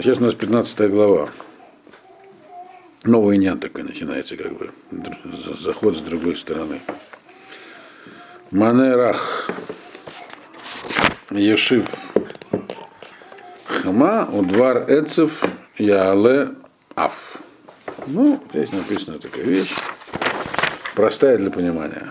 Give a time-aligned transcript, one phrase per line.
[0.00, 1.28] Сейчас у нас 15 глава.
[3.04, 4.70] Новый нян такой начинается, как бы.
[5.60, 6.80] Заход с другой стороны.
[8.50, 9.50] Манерах.
[11.30, 11.86] Ешив.
[13.66, 15.44] Хама, удвар эцев,
[15.76, 16.48] яале
[16.94, 17.36] аф.
[18.06, 19.74] Ну, здесь написана такая вещь.
[20.94, 22.10] Простая для понимания.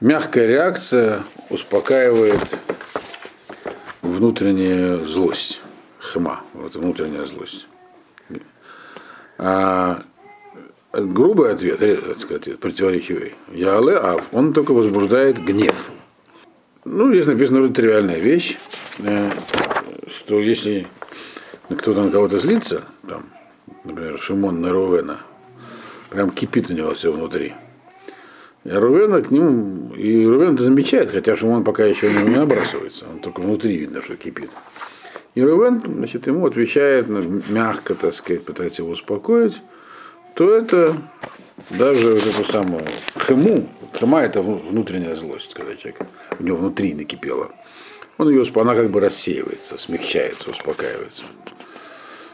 [0.00, 2.56] Мягкая реакция успокаивает
[4.00, 5.60] внутренняя злость.
[6.12, 7.66] Хма, вот внутренняя злость.
[9.36, 10.02] А
[10.92, 11.78] грубый ответ,
[12.60, 13.34] противоречивый.
[13.52, 15.90] Яле Ав, он только возбуждает гнев.
[16.84, 18.56] Ну, здесь написано вроде тривиальная вещь,
[19.00, 19.30] э,
[20.08, 20.86] что если
[21.68, 23.26] кто-то на кого-то злится, там,
[23.84, 25.20] например, Шимон на Рувена,
[26.08, 27.54] прям кипит у него все внутри.
[28.64, 33.18] И Рувена к нему, и Рувен это замечает, хотя Шимон пока еще не набрасывается, он
[33.18, 34.50] только внутри видно, что кипит.
[35.34, 39.60] И Рувен, значит, ему отвечает, ну, мягко, так сказать, пытается его успокоить,
[40.34, 40.96] то это
[41.70, 42.84] даже вот эту самую
[43.26, 46.00] хему, хема это внутренняя злость, когда человек,
[46.38, 47.50] у него внутри накипело.
[48.16, 51.22] Он ее, она как бы рассеивается, смягчается, успокаивается.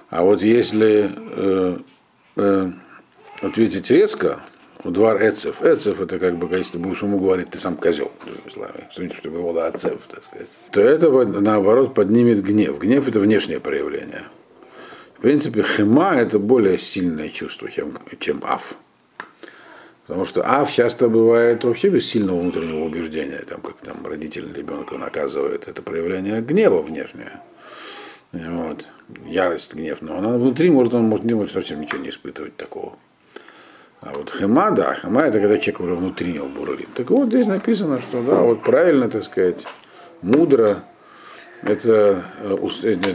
[0.09, 1.79] А вот если э,
[2.37, 2.71] э,
[3.43, 4.41] ответить резко,
[4.85, 5.63] Удвар Эцев.
[5.63, 8.13] Эцев это как бы, если ему говорить, ты сам козел,
[8.91, 10.49] что-нибудь, чтобы его Ацев, так сказать.
[10.71, 12.79] То это наоборот поднимет гнев.
[12.79, 14.25] Гнев это внешнее проявление.
[15.17, 18.75] В принципе, хема это более сильное чувство, чем, чем аф.
[20.07, 24.99] Потому что аф часто бывает вообще без сильного внутреннего убеждения, там, как там родитель ребенка
[24.99, 25.67] наказывает.
[25.67, 27.41] Это проявление гнева внешнее.
[28.33, 28.87] Вот.
[29.25, 30.03] Ярость, гнев.
[30.03, 32.99] Но она внутри может, он может, не может совсем ничего не испытывать такого.
[34.07, 36.89] А вот хема, да, хема это когда человек уже внутри него бурлит.
[36.95, 39.67] Так вот здесь написано, что да, вот правильно, так сказать,
[40.21, 40.83] мудро,
[41.63, 42.55] это, э,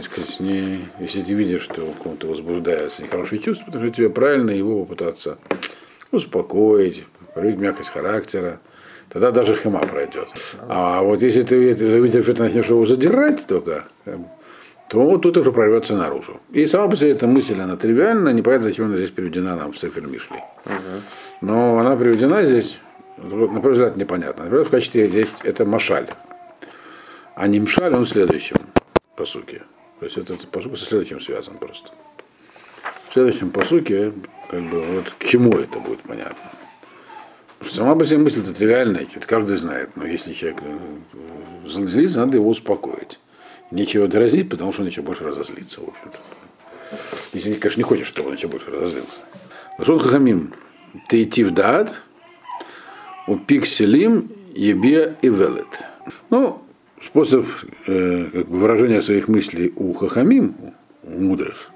[0.04, 4.50] сказать, не, если ты видишь, что у кого-то возбуждается нехорошие чувства, потому что тебе правильно
[4.50, 5.38] его попытаться
[6.10, 8.58] успокоить, проявить мягкость характера,
[9.08, 10.28] тогда даже хема пройдет.
[10.68, 11.72] А вот если ты
[12.22, 13.84] что ты начнешь его задирать только,
[14.90, 16.40] то тут уже прорвется наружу.
[16.50, 19.78] И сама по себе эта мысль, она тривиальна, непонятно, зачем она здесь приведена нам в
[19.78, 20.42] Сефер Мишли.
[21.40, 22.76] Но она приведена здесь,
[23.16, 24.44] на первый взгляд, непонятно.
[24.44, 26.08] Например, в качестве здесь это машаль.
[27.36, 28.56] А не мшаль, он в следующем,
[29.14, 29.62] по сути.
[30.00, 31.90] То есть этот посук со следующим связан просто.
[33.08, 34.12] В следующем посуке,
[34.50, 36.50] как бы, вот к чему это будет понятно.
[37.64, 39.90] Сама по себе мысль это тривиальная, это каждый знает.
[39.94, 43.20] Но если человек э, злится, надо его успокоить
[43.70, 46.18] нечего дразнить, потому что он еще больше разозлится, в общем-то.
[47.32, 49.20] Если, конечно, не хочешь, чтобы он еще больше разозлился.
[49.78, 50.52] Лашон Хахамим,
[51.08, 52.02] ты идти в дат,
[53.26, 55.84] у пикселим, ебе и велет.
[56.30, 56.62] Ну,
[57.00, 57.46] способ
[57.86, 60.56] э, как бы выражения своих мыслей у Хахамим,
[61.04, 61.70] у мудрых,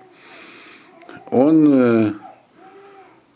[1.31, 2.13] он э,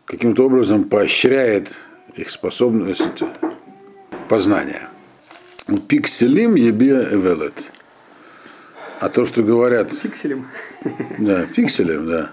[0.05, 1.77] каким-то образом поощряет
[2.17, 3.23] их способность
[4.29, 4.89] познания.
[5.69, 7.73] У пикселим ебе и велет.
[9.01, 9.97] А то, что говорят...
[10.01, 10.47] Пикселем.
[11.19, 12.31] Да, пикселем, да.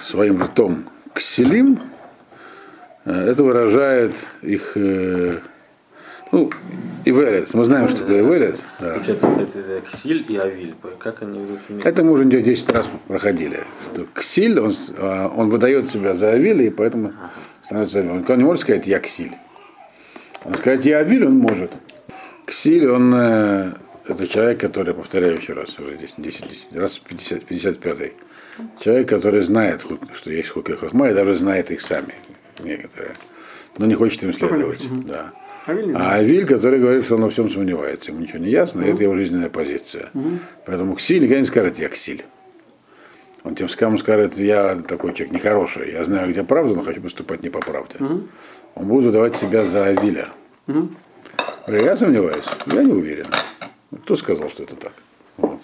[0.00, 0.84] Своим ртом.
[1.12, 1.82] Кселим,
[3.04, 4.76] э, это выражает их...
[4.76, 5.40] Э,
[6.30, 6.50] ну,
[7.04, 7.52] Ивелет.
[7.54, 8.60] Мы знаем, что такое Ивелет.
[8.78, 8.94] Да.
[8.94, 10.74] Получается, это ксиль и авиль.
[10.98, 11.84] Как они имеют?
[11.84, 13.60] Это мы уже 10 раз проходили.
[13.92, 17.12] Что ксиль, он, э, он выдает себя за авиль, и поэтому
[17.64, 19.32] становится Он не может сказать «я ксиль».
[20.44, 21.72] Он сказать «я авиль» он может.
[22.46, 23.12] Ксиль, он
[24.06, 28.12] это человек, который, повторяю еще раз, уже 10, 10, 10 раз 50, 55
[28.78, 32.14] Человек, который знает, что есть хукер хахма, и даже знает их сами,
[32.62, 33.14] некоторые,
[33.78, 34.82] но не хочет им следовать.
[35.06, 35.32] Да.
[35.66, 38.90] А Авиль, который говорит, что он во всем сомневается, ему ничего не ясно, угу.
[38.90, 40.10] это его жизненная позиция.
[40.66, 42.24] Поэтому Ксиль никогда не скажет, я Ксиль.
[43.44, 47.42] Он тем самым скажет, я такой человек нехороший, я знаю, где правда, но хочу поступать
[47.42, 47.96] не по правде.
[48.00, 50.28] Он будет выдавать себя за Авиля.
[51.68, 53.26] Я сомневаюсь, я не уверен.
[54.04, 54.92] Кто сказал, что это так?
[55.36, 55.60] Вот.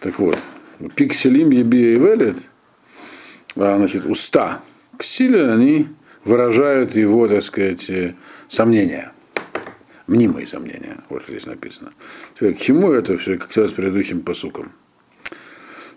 [0.00, 0.38] Так вот,
[0.94, 2.48] пикселим еби и велет,
[3.56, 4.62] а, значит, уста
[5.00, 5.88] ксиля, они
[6.24, 8.14] выражают его, так сказать, э,
[8.48, 9.12] сомнения.
[10.06, 11.92] Мнимые сомнения, вот что здесь написано.
[12.38, 14.72] К чему это все, как с предыдущим посуком?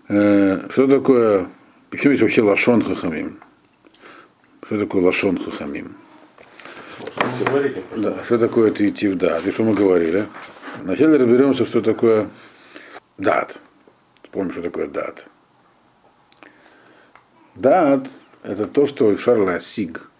[0.08, 1.48] Э, что такое,
[1.90, 3.38] почему есть вообще лашон хахамим?
[4.66, 5.96] Что такое лашон хахамим?
[7.96, 9.38] Да, что такое это идти в да?
[9.44, 10.26] И что мы говорили?
[10.80, 12.28] Вначале разберемся, что такое
[13.18, 13.60] дат.
[14.30, 15.28] Помним, что такое дат.
[17.54, 18.08] Дат–
[18.42, 20.10] это то, что Шарла Сиг.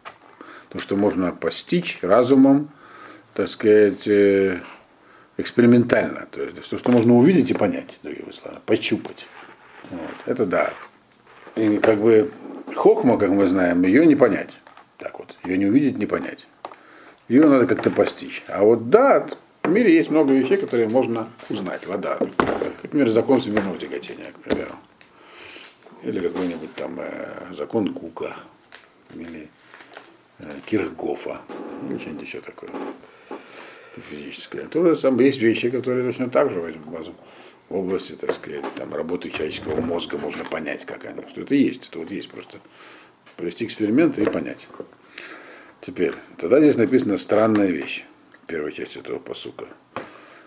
[0.68, 2.70] То, что можно постичь разумом,
[3.34, 4.60] так сказать, э,
[5.36, 6.26] экспериментально.
[6.30, 9.26] То есть то, что можно увидеть и понять, другими словами, пощупать.
[9.90, 10.10] Вот.
[10.26, 10.72] Это да.
[11.56, 12.32] И как бы
[12.74, 14.58] хохма, как мы знаем, ее не понять.
[14.98, 16.46] Так вот, ее не увидеть, не понять.
[17.28, 18.44] Ее надо как-то постичь.
[18.48, 19.26] А вот да,
[19.64, 21.86] в мире есть много вещей, которые можно узнать.
[21.86, 22.18] Вода.
[22.82, 24.74] Например, закон всемирного тяготения, к примеру.
[26.02, 28.36] Или какой-нибудь там э, закон Кука.
[29.14, 29.48] Или
[30.38, 31.40] э, Кирхгофа.
[31.88, 32.70] Или что-нибудь еще такое
[33.96, 34.66] физическое.
[34.66, 39.30] То же самое, есть вещи, которые точно так же в области, так сказать, там, работы
[39.30, 41.22] человеческого мозга можно понять, как они.
[41.28, 41.88] Что это есть.
[41.88, 42.58] Это вот есть просто
[43.36, 44.66] провести эксперименты и понять.
[45.80, 48.04] Теперь, тогда здесь написана странная вещь,
[48.46, 49.66] первая часть этого посука,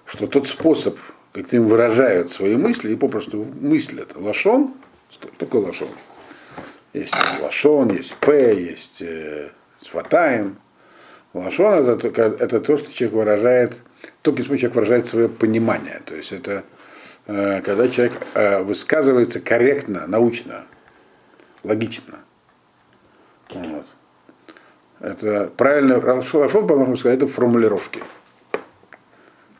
[0.05, 0.97] что тот способ,
[1.33, 4.73] как им выражают свои мысли и попросту мыслят, лашон,
[5.11, 5.89] что такое лашон?
[6.93, 9.51] Есть лашон, есть п, есть э,
[9.81, 10.57] сватаем,
[11.37, 13.79] Лашон это, это то, что человек выражает,
[14.21, 16.01] только если человек выражает свое понимание.
[16.05, 16.63] То есть это
[17.27, 20.65] э, когда человек э, высказывается корректно, научно,
[21.63, 22.19] логично.
[23.49, 23.85] Вот.
[24.99, 28.03] Это правильно, Лашон, по-моему, сказать, это формулировки.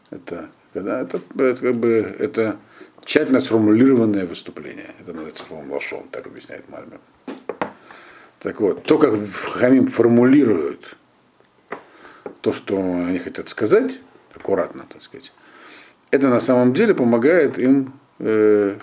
[0.10, 2.58] Это, когда это, это, как бы, это
[3.04, 4.94] тщательно сформулированное выступление.
[5.00, 7.00] Это называется словом Лашон, так объясняет Мальмер.
[8.40, 9.14] Так вот, то, как
[9.54, 10.96] Хамим формулируют
[12.42, 14.00] то, что они хотят сказать,
[14.34, 15.34] аккуратно, так сказать,
[16.12, 18.78] это на самом деле помогает им, э,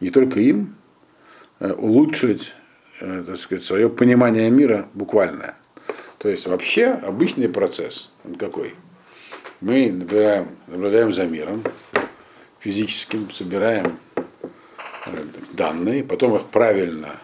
[0.00, 0.74] не только им,
[1.60, 2.54] э, улучшить
[3.00, 5.54] э, так сказать, свое понимание мира буквально.
[6.22, 8.76] То есть вообще обычный процесс, он какой?
[9.60, 11.64] Мы наблюдаем, наблюдаем за миром
[12.60, 14.20] физическим, собираем э,
[15.54, 17.18] данные, потом их правильно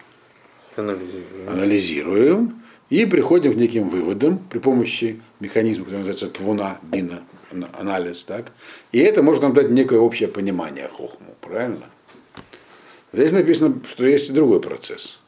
[0.74, 7.22] анализируем, анализируем и приходим к неким выводам при помощи механизма, который называется твуна, бина,
[7.78, 8.24] анализ.
[8.24, 8.50] Так?
[8.90, 11.86] И это может нам дать некое общее понимание хохму, правильно?
[13.12, 15.20] Здесь написано, что есть и другой процесс,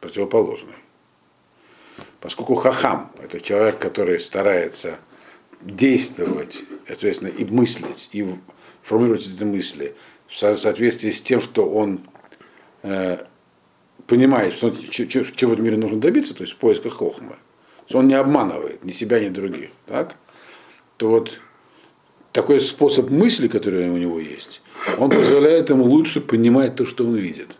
[0.00, 0.74] противоположный.
[2.24, 4.96] Поскольку хахам– это человек, который старается
[5.60, 8.26] действовать, соответственно, и мыслить, и
[8.82, 9.94] формулировать эти мысли
[10.26, 12.00] в соответствии с тем, что он
[12.82, 13.26] э,
[14.06, 17.36] понимает, что чего в мире нужно добиться, то есть в поисках хохмы,
[17.86, 20.16] что он не обманывает ни себя, ни других, так,
[20.96, 21.38] то вот
[22.32, 24.62] такой способ мысли, который у него есть,
[24.96, 27.58] он позволяет ему лучше понимать то, что он видит.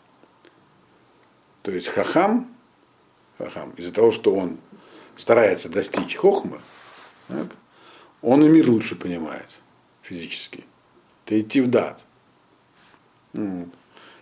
[1.60, 2.53] То есть хахам,
[3.38, 4.58] хахам из-за того, что он
[5.16, 6.60] старается достичь хохмы,
[7.28, 7.46] так,
[8.22, 9.48] он и мир лучше понимает
[10.02, 10.64] физически.
[11.24, 12.04] Это идти в дат.
[13.32, 13.68] То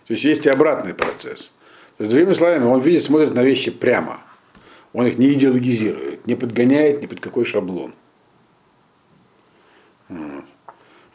[0.09, 1.53] есть есть и обратный процесс.
[1.97, 4.21] То есть, другими словами, он видит, смотрит на вещи прямо.
[4.93, 7.93] Он их не идеологизирует, не подгоняет ни под какой шаблон.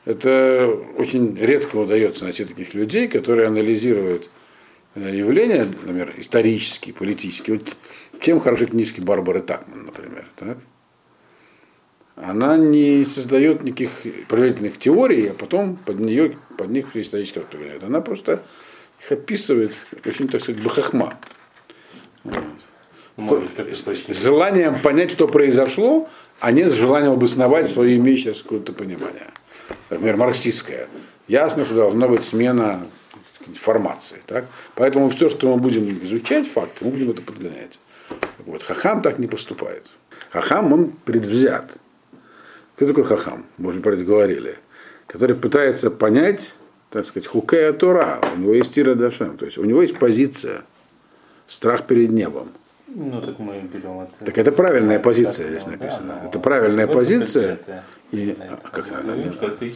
[0.04, 0.66] Это
[0.96, 4.30] очень редко удается найти таких людей, которые анализируют
[4.94, 7.58] явления, например, исторические, политические.
[7.58, 7.76] Вот
[8.20, 10.26] чем хороши книжки Барбары Такман, например.
[10.36, 10.58] Так?
[12.16, 13.90] Она не создает никаких
[14.28, 17.84] правительных теорий, а потом под, нее, под них исторически определяет.
[17.84, 18.42] Она просто
[19.00, 19.72] их описывает
[20.04, 21.14] очень, так сказать, бахахма.
[23.16, 23.48] Вот.
[23.56, 26.08] С желанием понять, что произошло,
[26.40, 29.28] а не с желанием обосновать свое имеющее какое-то понимание.
[29.90, 30.88] Например, марксистское.
[31.26, 32.86] Ясно, что должна быть смена
[33.48, 34.18] информации.
[34.26, 34.46] Так?
[34.74, 37.78] Поэтому все, что мы будем изучать, факты, мы будем это подгонять.
[38.46, 38.62] Вот.
[38.62, 39.90] Хахам так не поступает.
[40.30, 41.78] Хахам, он предвзят.
[42.76, 43.46] Кто такой хахам?
[43.58, 44.56] Мы уже про это говорили.
[45.06, 46.52] Который пытается понять
[46.90, 50.62] так сказать, хукея Тора, у него есть тира дашем, то есть у него есть позиция,
[51.46, 52.48] страх перед небом.
[52.86, 54.24] Ну, так мы берем это.
[54.24, 56.18] Так это правильная позиция здесь написано.
[56.22, 57.58] Да, это правильная позиция.
[58.10, 59.14] И, а, как надо?
[59.14, 59.70] Ну, что это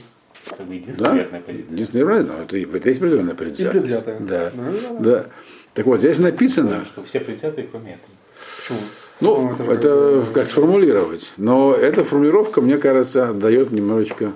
[0.48, 1.40] как бы единственная да?
[1.40, 1.72] позиция.
[1.72, 4.20] Единственная, но это, это есть определенная предвзятая.
[4.20, 4.52] Да.
[4.54, 4.72] Да.
[4.98, 5.26] да.
[5.74, 6.78] Так вот, здесь написано.
[6.80, 8.12] Ну, что все предвзятые, кроме этого.
[8.60, 8.80] Почему?
[9.20, 11.32] Ну, это, это как сформулировать.
[11.36, 14.32] Но эта формулировка, мне кажется, дает немножечко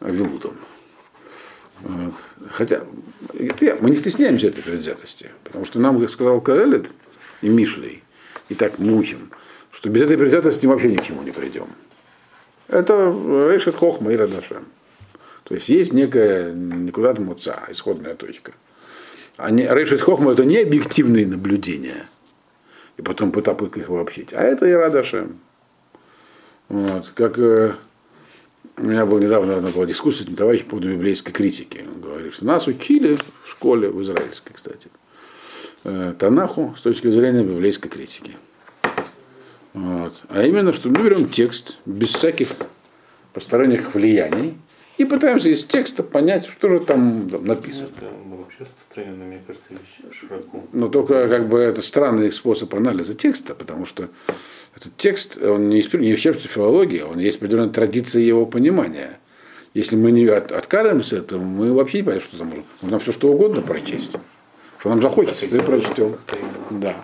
[0.00, 0.56] вилутом.
[1.80, 2.14] Вот.
[2.50, 2.82] Хотя
[3.38, 6.92] это, мы не стесняемся этой предвзятости, потому что нам, как сказал Каэлит
[7.42, 8.02] и Мишлей,
[8.48, 9.30] и так мучим,
[9.70, 11.68] что без этой предвзятости мы вообще ни к чему не придем.
[12.68, 13.10] Это
[13.50, 14.64] решит хохма и радашем.
[15.44, 18.52] То есть есть некая никуда муца, исходная точка.
[19.36, 22.06] А не, решит хохма это не объективные наблюдения,
[22.96, 25.40] и потом попытка их обобщить, а это и радашем.
[26.68, 27.74] Вот, как э,
[28.76, 31.84] у меня была недавно была дискуссия с этим товарищем по библейской критики.
[31.86, 34.88] Он говорит, что нас учили в школе, в израильской, кстати,
[35.84, 38.36] э, Танаху с точки зрения библейской критики.
[39.74, 40.22] Вот.
[40.28, 42.50] А именно, что мы берем текст без всяких
[43.32, 44.56] посторонних влияний
[45.02, 47.88] и пытаемся из текста понять, что же там написано.
[47.96, 49.74] Это вообще распространенная, мне кажется,
[50.12, 50.64] широко.
[50.72, 54.08] Но только как бы это странный способ анализа текста, потому что
[54.76, 59.18] этот текст, он не, не исчерпывается филологии, он есть определенная традиция его понимания.
[59.74, 62.64] Если мы не от- откажемся от этого, мы вообще не понимаем, что там можно.
[62.82, 64.16] Можно все что угодно прочесть.
[64.78, 66.16] Что нам захочется, ты прочтем.
[66.70, 66.94] Да.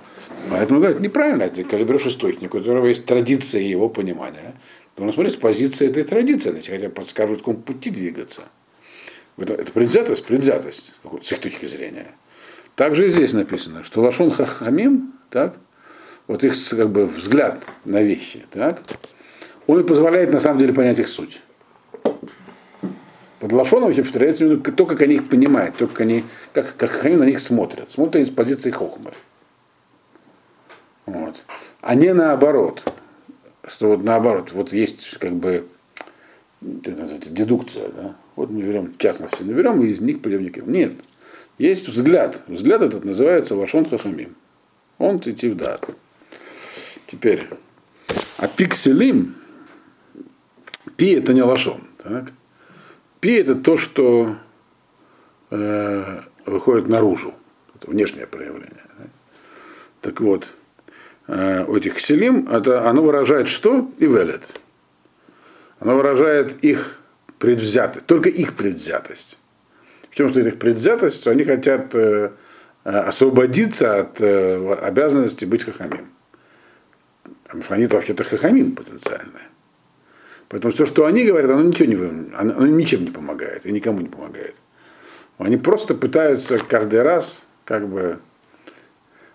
[0.51, 4.55] Поэтому говорят, неправильно, это когда берешь источник, у которого есть традиция его понимания,
[4.99, 8.43] нужно смотреть с позиции этой традиции, значит, хотя подскажут, в каком пути двигаться.
[9.37, 12.13] Это, это предвзятость, предвзятость, с их точки зрения.
[12.75, 15.57] Также и здесь написано, что Лашон Хахамим, так,
[16.27, 18.81] вот их как бы взгляд на вещи, так,
[19.67, 21.41] он и позволяет на самом деле понять их суть.
[23.41, 27.21] Под Лашоном вообще повторяется то, как они их понимают, то, как они, как, как Хахамим
[27.21, 27.91] на них смотрят.
[27.91, 29.13] Смотрят они с позиции Хохмы.
[31.07, 31.37] Вот.
[31.81, 32.83] А не наоборот.
[33.69, 35.67] Что вот наоборот, вот есть как бы
[36.61, 38.17] это называется, дедукция, да?
[38.35, 40.71] Вот мы берем частности, наберем и из них пойдем никем.
[40.73, 40.95] Нет.
[41.59, 42.43] Есть взгляд.
[42.47, 44.35] Взгляд этот называется Лашон Хахамим.
[44.99, 45.89] Он идти в дат.
[47.07, 47.49] Теперь.
[48.39, 49.37] А пикселим,
[50.97, 51.83] пи это не лашон.
[52.03, 52.33] Так?
[53.21, 54.37] Пи это то, что
[55.51, 57.35] э, выходит наружу.
[57.75, 58.85] Это внешнее проявление.
[60.01, 60.53] Так вот,
[61.29, 63.91] у этих селим, это, оно выражает что?
[63.99, 64.59] И велет.
[65.79, 66.99] Оно выражает их
[67.39, 69.39] предвзятость, только их предвзятость.
[70.11, 71.21] В чем стоит их предвзятость?
[71.21, 72.33] Что они хотят э,
[72.85, 76.11] э, освободиться от э, обязанности быть хахамим.
[77.69, 79.49] Они вообще-то хахамим потенциальные.
[80.49, 84.09] Поэтому все, что они говорят, оно ничего не, оно ничем не помогает и никому не
[84.09, 84.55] помогает.
[85.37, 88.19] Они просто пытаются каждый раз как бы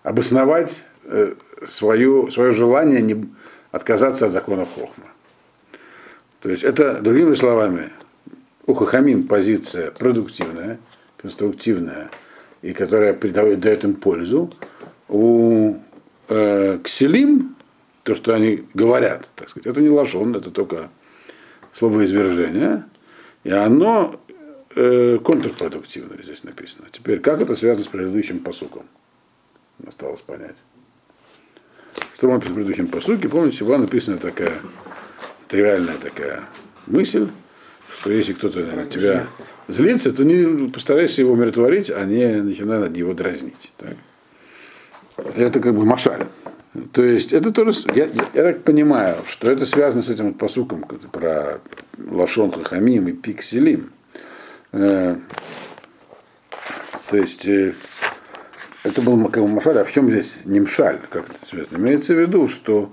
[0.02, 1.34] обосновать э,
[1.66, 3.24] свою, свое желание не
[3.70, 5.06] отказаться от законов Хохма.
[6.40, 7.90] То есть это, другими словами,
[8.66, 10.78] у Хахамим позиция продуктивная,
[11.16, 12.10] конструктивная,
[12.62, 14.52] и которая придает, дает им пользу.
[15.08, 15.76] У
[16.28, 17.56] э, Кселим,
[18.02, 20.90] то, что они говорят, так сказать, это не лошон, это только
[21.72, 22.86] слово извержения,
[23.42, 24.20] и оно
[24.76, 26.88] э, контрпродуктивное здесь написано.
[26.90, 28.84] Теперь, как это связано с предыдущим посуком?
[29.86, 30.62] Осталось понять.
[32.14, 34.60] Что было написано в предыдущем посуке, помните, была написана такая
[35.48, 36.44] тривиальная такая
[36.86, 37.28] мысль,
[37.90, 39.26] что если кто-то на тебя
[39.68, 43.72] злится, то не постарайся его умиротворить, а не начинай над него дразнить.
[43.76, 43.96] Так?
[45.36, 46.26] Это как бы машаль.
[46.92, 50.38] То есть это тоже, я, я, я так понимаю, что это связано с этим вот
[50.38, 51.60] посуком про
[51.98, 53.92] Лашон Хахамим и Пикселим.
[54.72, 55.16] Э,
[57.08, 57.74] то есть э,
[58.94, 61.76] это был как бы машаль, а в чем здесь немшаль, как это связано?
[61.78, 62.92] Имеется в виду, что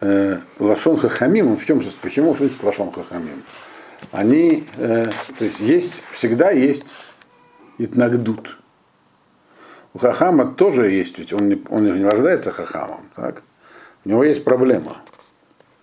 [0.00, 3.42] э, Лашон Хахамим, в чем, почему слышит Лашон Хахамим?
[4.12, 6.98] Они, э, то есть есть, всегда есть
[7.78, 8.58] Итнагдут.
[9.94, 13.42] У Хахама тоже есть, ведь он не, он же не рождается Хахамом, так?
[14.04, 14.98] У него есть проблема,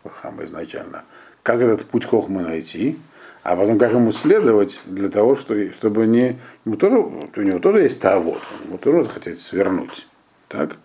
[0.04, 1.04] Хахама изначально.
[1.42, 2.98] Как этот путь Хохмы найти,
[3.44, 6.40] а потом как ему следовать для того, что, чтобы не...
[6.66, 10.08] Ему тоже, у него тоже есть тавод, ему тоже хотеть свернуть.
[10.48, 10.78] Так?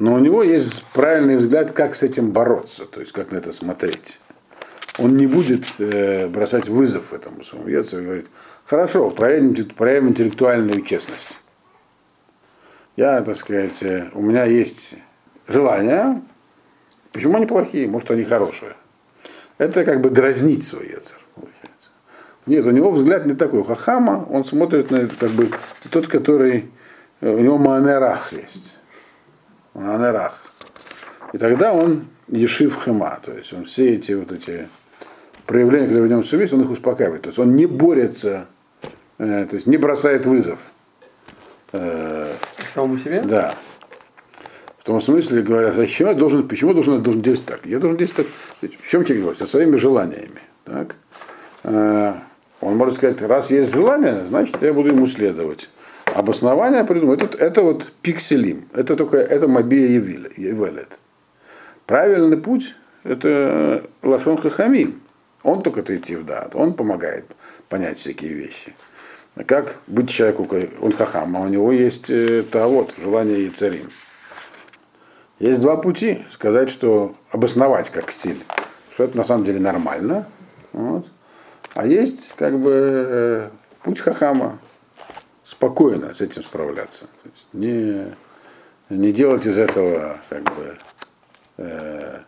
[0.00, 3.52] Но у него есть правильный взгляд, как с этим бороться, то есть как на это
[3.52, 4.18] смотреть.
[4.98, 8.26] Он не будет э, бросать вызов этому своему яйцу и говорит,
[8.64, 11.38] хорошо, проявим, проявим интеллектуальную честность.
[12.96, 14.94] Я, так сказать, э, у меня есть
[15.46, 16.22] желания,
[17.12, 18.74] почему они плохие, может они хорошие.
[19.58, 21.18] Это как бы дразнить свой яцер.
[22.46, 23.64] Нет, у него взгляд не такой.
[23.64, 25.48] Хахама он смотрит на это как бы
[25.90, 26.70] тот, который
[27.20, 28.78] э, у него манерах есть.
[29.72, 30.40] Манерах.
[31.32, 34.68] И тогда он ешив хема, то есть он все эти вот эти
[35.46, 37.22] проявления, которые в нем все есть, он их успокаивает.
[37.22, 38.46] То есть он не борется,
[39.18, 40.58] э, то есть не бросает вызов.
[41.72, 42.32] Э,
[42.66, 43.22] Самому себе?
[43.22, 43.54] да.
[44.78, 47.70] В том смысле говорят, зачем я должен, почему я должен, я должен действовать так?
[47.70, 48.70] Я должен действовать так.
[48.70, 49.38] В чем человек говорит?
[49.38, 50.40] Со своими желаниями.
[50.64, 50.96] Так?
[52.64, 55.68] Э, Он может сказать, раз есть желание, значит, я буду ему следовать.
[56.14, 57.22] Обоснование придумать.
[57.22, 58.68] Это, это вот пикселим.
[58.72, 61.00] Это только это мобия Евелет.
[61.86, 65.00] Правильный путь– это Лашон Хахамим.
[65.42, 66.54] Он только это идти в дат.
[66.54, 67.26] Он помогает
[67.68, 68.74] понять всякие вещи.
[69.46, 70.48] Как быть человеку,
[70.80, 73.90] он хахам, а у него есть это вот, желание и царим.
[75.40, 76.24] Есть два пути.
[76.30, 78.42] Сказать, что обосновать как стиль,
[78.92, 80.28] что это на самом деле нормально.
[80.72, 81.06] Вот.
[81.74, 83.50] А есть как бы э,
[83.82, 84.60] путь хахама
[85.42, 87.06] спокойно с этим справляться.
[87.52, 88.14] Не,
[88.88, 90.78] не делать из этого как бы
[91.58, 92.20] э,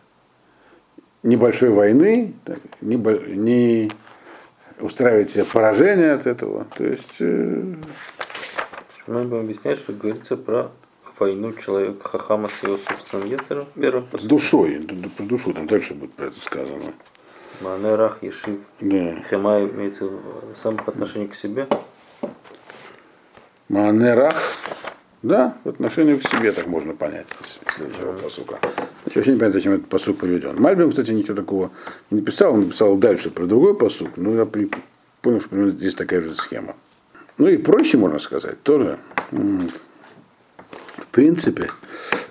[1.23, 2.95] небольшой войны, так, не,
[3.35, 3.91] не
[4.79, 6.65] устраивать себе поражение от этого.
[6.75, 7.75] То есть э,
[9.07, 10.71] Мы будем объяснять, что говорится про
[11.17, 13.39] войну человека Хахама с его собственным.
[13.75, 14.85] Первый с душой,
[15.15, 16.93] про душу там дальше будет про это сказано.
[17.61, 18.61] Манерах, Ешив.
[18.79, 19.23] Да.
[19.29, 21.67] Хема имеется в самых отношениях к себе.
[23.69, 24.33] Манерах,
[25.23, 27.25] да, в отношении к себе так можно понять
[27.75, 28.59] следующего посука.
[28.61, 30.61] Значит, вообще не понятно, зачем этот посук приведен.
[30.61, 31.71] Мальбим, кстати, ничего такого
[32.09, 34.71] не написал, он написал дальше про другой посук, но я при-
[35.21, 36.75] понял, что примерно здесь такая же схема.
[37.37, 38.99] Ну и проще, можно сказать, тоже.
[39.31, 41.69] В принципе,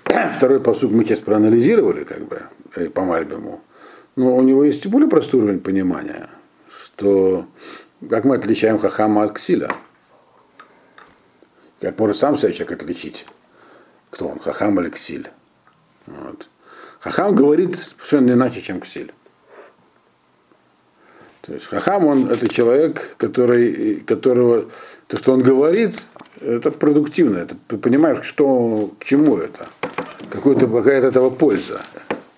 [0.35, 2.43] второй посук мы сейчас проанализировали, как бы,
[2.75, 3.61] э, по Мальбиму.
[4.17, 6.27] Но у него есть более простой уровень понимания,
[6.69, 7.45] что
[8.09, 9.71] как мы отличаем Хахама от Ксиля.
[11.79, 13.27] Как может сам себя человек отличить?
[14.09, 15.29] Кто он, Хахам или Ксиль?
[16.07, 16.49] Вот.
[16.99, 19.13] Хахам говорит совершенно иначе, чем Ксиль.
[21.41, 24.65] То есть Хахам, он это человек, который, которого,
[25.07, 26.03] то, что он говорит,
[26.41, 29.67] это продуктивно, это, ты понимаешь, что, к чему это,
[30.31, 31.79] какой-то, какая от этого польза.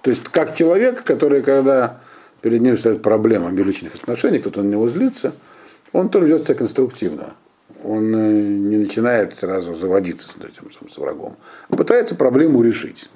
[0.10, 2.00] То есть как человек, который, когда
[2.42, 5.34] перед ним стоит проблема личных отношений, кто-то на него злится,
[5.94, 7.36] он тоже ведет себя конструктивно.
[7.84, 11.38] Он э, не начинает сразу заводиться с этим с врагом,
[11.70, 13.08] а пытается проблему решить.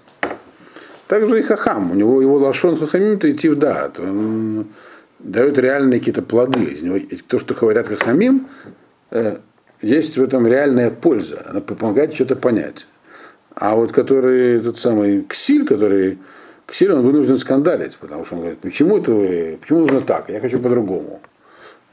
[1.08, 4.00] Также и Хахам, у него его лашон Хахамим то идти в дат.
[4.00, 4.68] Он
[5.18, 6.64] дает реальные какие-то плоды.
[6.64, 8.48] Из него, то, что говорят Хахамим,
[9.10, 9.38] э,
[9.82, 11.44] есть в этом реальная польза.
[11.48, 12.86] Она помогает что-то понять.
[13.56, 16.20] А вот который тот самый Ксиль, который
[16.66, 20.40] Ксиль, он вынужден скандалить, потому что он говорит, почему это вы, почему нужно так, я
[20.40, 21.22] хочу по-другому.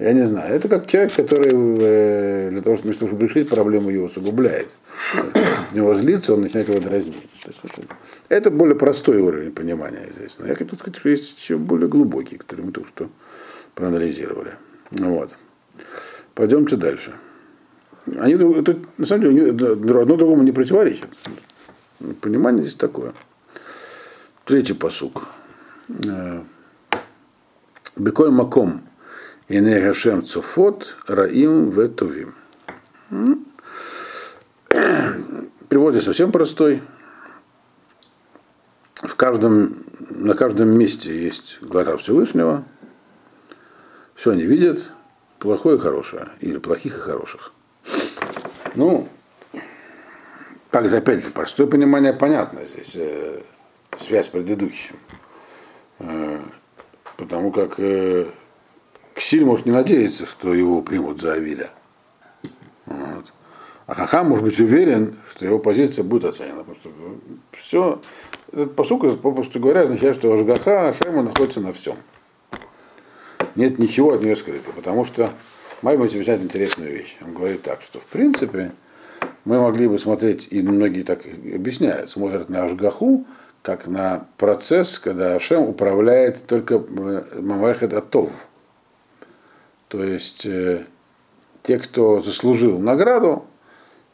[0.00, 0.54] Я не знаю.
[0.54, 4.70] Это как человек, который э, для того, чтобы, чтобы решить проблему, его усугубляет.
[5.34, 7.28] От него злится, он начинает его дразнить.
[8.30, 10.36] Это, более простой уровень понимания здесь.
[10.38, 13.10] Но я тут хочу, есть еще более глубокий, который мы только что
[13.74, 14.54] проанализировали.
[14.90, 15.36] Ну Вот.
[16.34, 17.12] Пойдемте дальше.
[18.18, 21.08] Они, это, на самом деле, одно другому не противоречит.
[22.22, 23.12] Понимание здесь такое.
[24.50, 25.28] Третий посук.
[27.94, 28.82] Беколь маком
[29.46, 32.34] Ине Гашем Цуфот Раим Ветувим.
[35.68, 36.82] Перевод совсем простой.
[38.94, 39.76] В каждом,
[40.10, 42.64] на каждом месте есть глаза Всевышнего.
[44.16, 44.90] Все они видят,
[45.38, 47.52] плохое и хорошее, или плохих и хороших.
[48.74, 49.08] Ну,
[50.72, 53.42] также, опять же, простое понимание понятно здесь, э,
[53.96, 54.96] связь с предыдущим.
[55.98, 56.40] Э,
[57.16, 58.30] потому как э,
[59.14, 61.70] Ксиль может не надеяться, что его примут за Авиля.
[62.86, 63.32] Вот.
[63.86, 66.64] А Хахам может быть уверен, что его позиция будет оценена.
[66.64, 66.90] Потому что
[67.52, 68.00] все,
[68.52, 71.96] этот посук, попросту говоря, означает, что Ашгаха Ашема находится на всем.
[73.56, 74.70] Нет ничего от нее скрыто.
[74.72, 75.30] Потому что
[75.82, 77.18] Майбам объясняет интересную вещь.
[77.20, 78.72] Он говорит так, что в принципе
[79.44, 83.26] мы могли бы смотреть, и многие так объясняют, смотрят на Ашгаху,
[83.62, 88.30] как на процесс, когда Ашем управляет только Мамархет Атов.
[89.88, 90.86] То есть э,
[91.62, 93.44] те, кто заслужил награду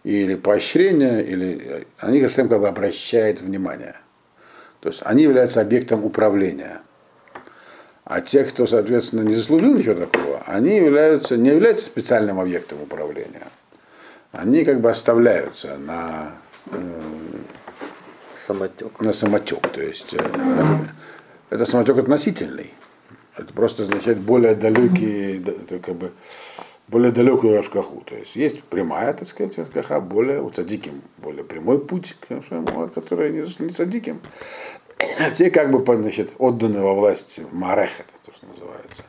[0.05, 3.97] или поощрение, или они Ашем как бы обращает внимание.
[4.81, 6.81] То есть они являются объектом управления.
[8.05, 13.49] А те, кто, соответственно, не заслужил ничего такого, они являются, не являются специальным объектом управления.
[14.31, 16.33] Они как бы оставляются на,
[16.71, 17.01] э,
[18.47, 19.01] Самотек.
[19.01, 19.67] на самотек.
[19.69, 20.79] То есть э,
[21.51, 22.73] это самотек относительный.
[23.37, 26.13] Это просто означает более далекий, это как бы
[26.89, 28.03] более далекую ашкаху.
[28.07, 32.17] То есть есть прямая, так сказать, ашкаха, более у цадиким, более прямой путь,
[32.95, 34.21] который не, не цадиким.
[35.35, 39.05] Те как бы значит, отданы во власть Марехет, то, что называется.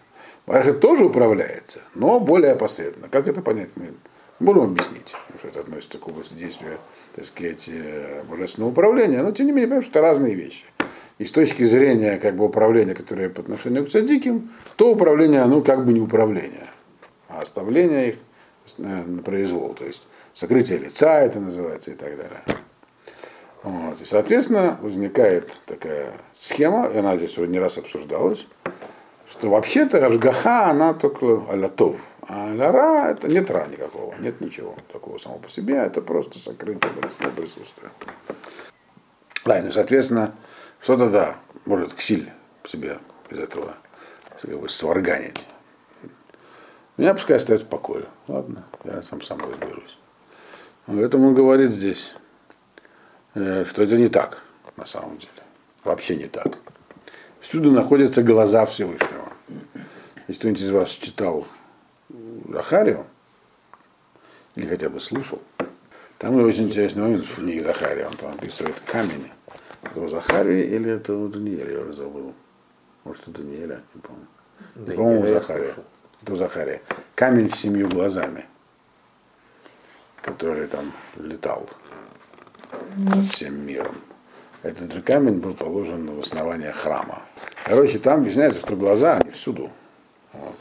[0.45, 3.09] Марехет тоже управляется, но более опосредованно.
[3.09, 3.93] Как это понять мы
[4.39, 6.77] можем объяснить, что это относится к области действия,
[7.17, 7.71] так сказать,
[8.29, 10.65] божественного управления, но тем не менее, понимаем, что это разные вещи.
[11.17, 15.61] И с точки зрения как бы управления, которое по отношению к цадиким, то управление, оно
[15.61, 16.67] как бы не управление,
[17.27, 18.15] а оставление их
[18.77, 20.03] на произвол, то есть
[20.35, 22.43] сокрытие лица это называется и так далее.
[23.63, 23.99] Вот.
[23.99, 28.45] И, соответственно, возникает такая схема, и она здесь уже не раз обсуждалась,
[29.29, 35.17] что вообще-то Ашгаха, она только алятов, а аляра это нет ра никакого, нет ничего такого
[35.17, 37.89] самого по себе, это просто сокрытие божественного присутствия.
[39.45, 40.33] Да, ну, соответственно,
[40.79, 42.31] что-то да, может ксиль
[42.65, 43.75] себе из этого
[44.41, 45.45] как бы, сварганить.
[46.97, 48.05] Меня пускай оставят в покое.
[48.27, 49.97] Ладно, я сам сам разберусь.
[50.85, 52.13] Поэтому он говорит здесь,
[53.33, 54.41] что это не так,
[54.77, 55.31] на самом деле.
[55.83, 56.57] Вообще не так.
[57.47, 59.31] Всюду находятся глаза Всевышнего.
[60.27, 61.47] Если кто-нибудь из вас читал
[62.49, 63.07] Захарию,
[64.55, 65.41] или хотя бы слышал,
[66.17, 68.07] там очень интересный момент в книге Захария.
[68.07, 69.31] Он там описывает камень.
[69.81, 72.33] Это у Захарии или это у Даниэля, я уже забыл.
[73.05, 74.27] Может, у Даниэля, не помню.
[74.75, 75.73] Да, По-моему, я Захария.
[76.21, 76.81] Это у Захария.
[77.15, 78.45] Камень с семью глазами,
[80.21, 81.65] который там летал
[82.97, 83.95] над всем миром.
[84.67, 87.21] Этот же камень был положен в основание храма.
[87.65, 89.69] Короче, там объясняется, что глаза, они всюду.
[90.33, 90.55] Вот.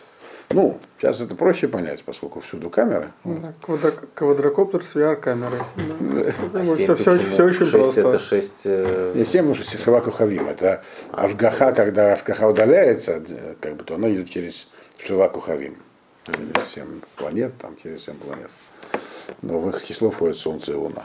[0.50, 3.10] Ну, сейчас это проще понять, поскольку всюду камеры.
[3.24, 5.58] Да, квадро- Квадрокоптер с VR-камерой.
[6.54, 7.46] А Все, семь все, почему?
[7.46, 8.00] очень Шесть просто.
[8.02, 8.62] это шесть.
[8.64, 10.48] э, Не семь, потому что Севаку Хавим.
[10.48, 15.76] Это Ашгаха, когда Ашгаха удаляется, д- как бы, то оно идет через Шиваку Хавим.
[16.26, 18.50] Через семь планет, там через семь планет.
[19.42, 21.02] Но в их число входит Солнце и Луна.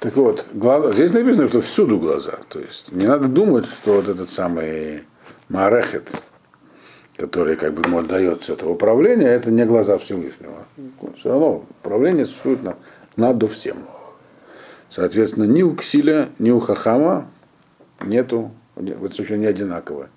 [0.00, 2.38] Так вот, глаза, здесь написано, что всюду глаза.
[2.48, 5.04] То есть не надо думать, что вот этот самый
[5.48, 6.12] Маарехет,
[7.16, 10.66] который как бы ему отдается это управление, это не глаза Всевышнего.
[11.18, 12.76] Все равно управление существует на,
[13.16, 13.78] над всем.
[14.90, 17.28] Соответственно, ни у Ксиля, ни у Хахама
[18.00, 20.08] нету, не- в этом случае не одинаково,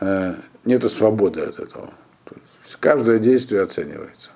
[0.00, 1.90] э, нету свободы от этого.
[2.24, 4.30] То есть каждое действие оценивается.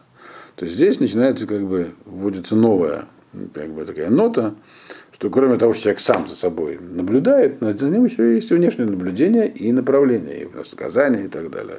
[0.60, 3.06] То здесь начинается как бы, вводится новая
[3.54, 4.54] как бы такая нота,
[5.10, 9.48] что кроме того, что человек сам за собой наблюдает, над ним еще есть внешнее наблюдение
[9.48, 11.78] и направление, и сказания и так далее.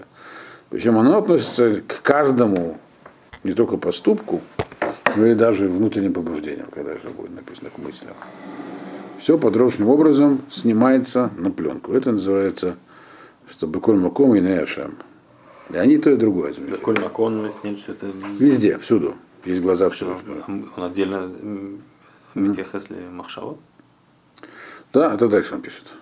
[0.72, 2.80] Причем оно относится к каждому,
[3.44, 4.42] не только поступку,
[5.16, 8.16] но и даже внутренним побуждениям, когда же будет написано к мыслям.
[9.20, 11.94] Все подручным образом снимается на пленку.
[11.94, 12.78] Это называется,
[13.48, 14.98] что Беколь Маком и Неашем.
[15.74, 16.54] И они то и другое.
[16.54, 16.82] замечают.
[16.82, 18.08] Коль Макон снять, что это.
[18.40, 19.16] Везде, всюду.
[19.46, 20.44] Есть глаза Всевышнего.
[20.48, 21.82] Он отдельно м,
[22.36, 23.60] Митех, если Махшавот.
[24.94, 25.94] Да, это дальше он пишет.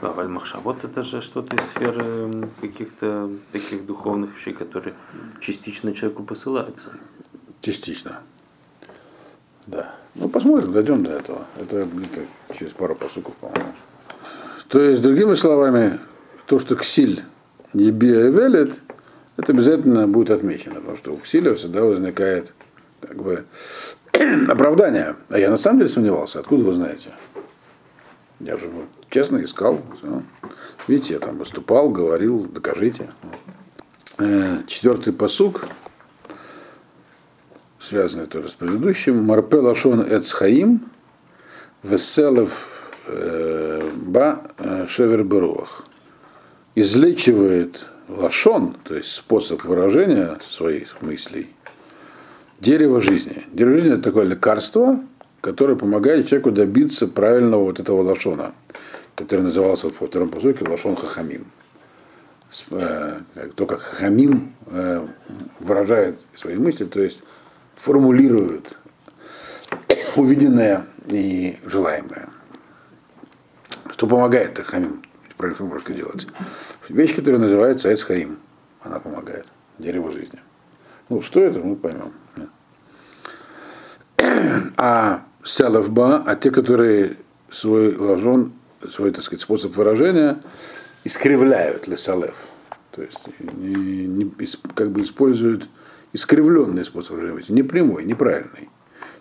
[0.00, 4.94] Да, Валь Махшавот это же что-то из сферы каких-то таких духовных вещей, которые
[5.40, 6.92] частично человеку посылаются.
[7.60, 8.20] Частично.
[9.66, 9.94] Да.
[10.14, 11.46] Ну, посмотрим, дойдем до этого.
[11.58, 12.22] Это где-то
[12.56, 13.72] через пару посуков, по-моему.
[14.68, 15.98] То есть, другими словами,
[16.46, 17.22] то, что Ксиль
[17.74, 18.80] Ебия велит,
[19.36, 22.54] это обязательно будет отмечено, потому что у Ксиля всегда возникает
[23.00, 23.44] как бы
[24.48, 25.16] оправдание.
[25.28, 27.10] А я на самом деле сомневался, откуда вы знаете?
[28.40, 29.80] Я же вот честно искал.
[29.96, 30.22] всё.
[30.86, 33.10] Видите, я там выступал, говорил, докажите.
[34.18, 35.66] Э, Четвертый посук,
[37.78, 39.24] связанный тоже с предыдущим.
[39.24, 40.90] Марпе лашон эцхаим,
[41.82, 45.84] веселев э, ба э, шевер беруах.
[46.80, 51.52] Излечивает лашон, то есть способ выражения своих мыслей,
[52.60, 53.44] дерево жизни.
[53.52, 55.00] Дерево жизни это такое лекарство,
[55.40, 58.54] которое помогает человеку добиться правильного вот этого лашона,
[59.16, 61.46] который назывался во втором посоке лашон хахамим.
[62.70, 63.22] Э,
[63.56, 65.04] То, как хахамим э,
[65.58, 67.24] выражает свои мысли, то есть
[67.74, 68.78] формулирует
[70.14, 72.28] увиденное и желаемое.
[73.90, 75.02] Что помогает хахамим
[75.38, 76.26] правильную формулировку делать.
[76.88, 78.38] Вещь, которая называется Эцхаим.
[78.82, 79.46] Она помогает.
[79.78, 80.40] Дерево жизни.
[81.08, 82.12] Ну, что это, мы поймем.
[84.76, 87.16] А селовба, а те, которые
[87.50, 88.52] свой ложон,
[88.88, 90.40] свой, так сказать, способ выражения
[91.04, 92.36] искривляют лесалев.
[92.90, 94.32] То есть не, не-
[94.74, 95.68] как бы используют
[96.12, 98.68] искривленный способ выражения, не прямой, неправильный.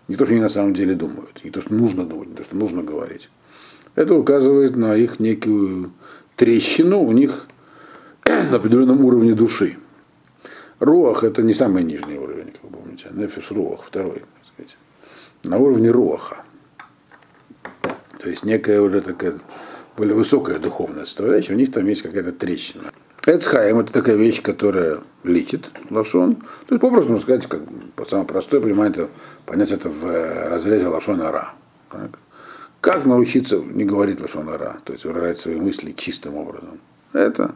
[0.08, 2.44] Не то, что они на самом деле думают, не то, что нужно думать, не то,
[2.44, 3.30] что нужно говорить.
[3.96, 5.92] Это указывает на их некую
[6.38, 7.47] трещину у них
[8.26, 9.78] на определенном уровне души.
[10.80, 13.08] Руах это не самый нижний уровень, как вы помните.
[13.12, 14.78] Нефиш руах, второй, так сказать.
[15.43, 16.45] На уровне руаха.
[18.19, 19.39] То есть некая уже такая
[19.97, 22.84] более высокая духовная составляющая, у них там есть какая-то трещина.
[23.26, 26.36] Эцхайм это такая вещь, которая лечит лошон.
[26.36, 27.62] То есть, попросту можно сказать, как
[28.08, 29.10] самое простое понимание,
[29.45, 31.54] понять это в разрезе лошона ра.
[31.91, 32.19] Так?
[32.82, 36.80] Как научиться не говорить лошон ра, то есть выражать свои мысли чистым образом?
[37.13, 37.56] Это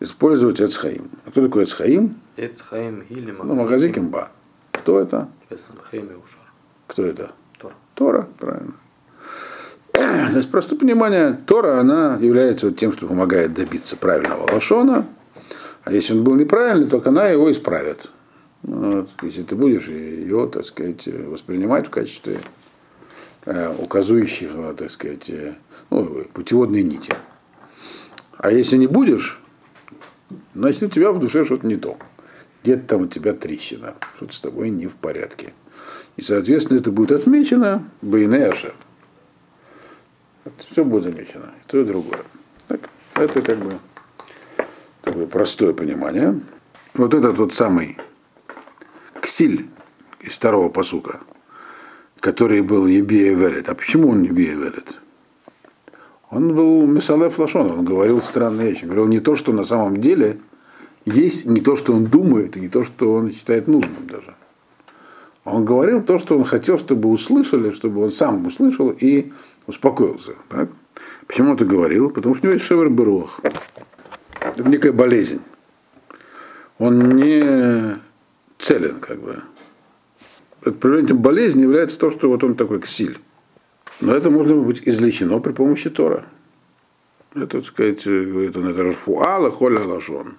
[0.00, 1.10] использовать эцхаим.
[1.24, 2.16] А кто такой эцхаим?
[2.36, 4.30] Эцхаим Гили Ну, магазин ба.
[4.72, 5.28] Кто это?
[6.86, 7.32] Кто это?
[7.58, 7.72] Тор.
[7.94, 8.74] Тора, правильно.
[9.92, 15.06] То есть просто понимание, Тора, она является вот тем, что помогает добиться правильного лошона,
[15.84, 18.10] а если он был неправильный, только она его исправит.
[18.62, 19.08] Вот.
[19.22, 22.40] Если ты будешь ее, так сказать, воспринимать в качестве
[23.46, 25.54] э, указующего, так сказать, э,
[25.90, 27.14] ну, путеводной нити.
[28.36, 29.40] А если не будешь,
[30.54, 31.96] значит у тебя в душе что-то не то.
[32.62, 35.52] Где-то там у тебя трещина, что-то с тобой не в порядке.
[36.16, 38.72] И, соответственно, это будет отмечено Байнеша.
[40.70, 41.52] все будет замечено.
[41.58, 42.20] И то, и другое.
[42.68, 43.78] Так, это как бы
[45.02, 46.40] такое простое понимание.
[46.94, 47.98] Вот этот вот самый
[49.20, 49.68] ксиль
[50.20, 51.20] из второго посука,
[52.24, 53.68] который был Ебия Велет.
[53.68, 54.98] А почему он Ебия Велет?
[56.30, 58.84] Он был Месалев Лашон, он говорил странные вещи.
[58.84, 60.40] Он говорил не то, что на самом деле
[61.04, 64.34] есть, не то, что он думает, и не то, что он считает нужным даже.
[65.44, 69.30] Он говорил то, что он хотел, чтобы услышали, чтобы он сам услышал и
[69.66, 70.32] успокоился.
[70.48, 70.70] Так?
[71.26, 72.08] Почему он это говорил?
[72.08, 73.40] Потому что у него есть шевер беруах.
[74.40, 75.42] Это некая болезнь.
[76.78, 77.98] Он не
[78.58, 79.42] целен, как бы.
[80.72, 83.18] Проявлением болезни является то, что вот он такой ксиль.
[84.00, 86.24] Но это можно быть излечено при помощи Тора.
[87.34, 90.36] Это, так сказать, говорит он, это же фуала холя лажон.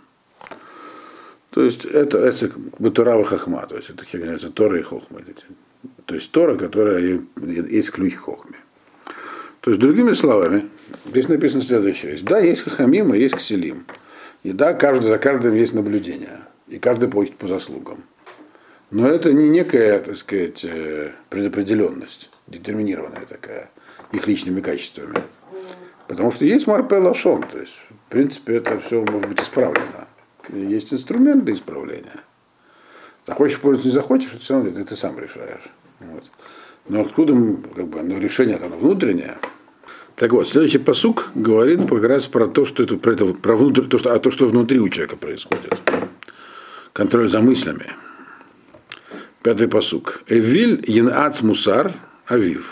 [1.51, 5.21] То есть это, это Батурава Хахма, то есть это является Тора и Хохма.
[6.05, 8.57] То есть Тора, которая есть ключ к Хохме.
[9.65, 10.69] То есть, другими словами,
[11.07, 12.15] здесь написано следующее.
[12.21, 13.85] Да, есть Хахамим, а есть Кселим.
[14.43, 16.41] И да, каждый, за каждым есть наблюдение.
[16.67, 18.03] И каждый получит по заслугам.
[18.91, 23.71] Но это не некая, так сказать, э, предопределенность, детерминированная такая,
[24.11, 25.15] их личными качествами.
[26.07, 30.07] Потому что есть Марпе Лашон, то есть, в принципе, это все может быть исправлено.
[30.53, 32.21] Есть инструмент для исправления.
[33.25, 35.63] Захочешь пользоваться, не захочешь, это все равно ты, сам решаешь.
[35.99, 36.23] Вот.
[36.87, 37.33] Но откуда
[37.75, 39.37] как бы, ну, решение оно внутреннее.
[40.15, 43.85] Так вот, следующий посук говорит как раз про то, что это про, это, про внутрь,
[43.85, 45.77] то, что, а то, что внутри у человека происходит.
[46.93, 47.93] Контроль за мыслями.
[49.45, 50.23] Пятый посук.
[50.27, 51.93] Эвиль янац мусар
[52.25, 52.71] авив.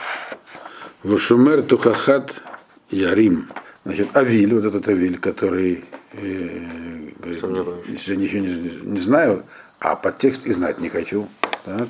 [1.04, 2.42] Вашумер тухахат
[2.90, 3.48] ярим.
[3.86, 7.44] Значит, Авиль, вот этот Авиль, который э, говорит,
[7.90, 9.44] если я ничего не, не знаю,
[9.80, 11.28] а подтекст и знать не хочу.
[11.64, 11.90] Так.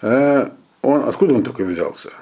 [0.00, 0.48] Э,
[0.80, 2.12] он, откуда он такой взялся?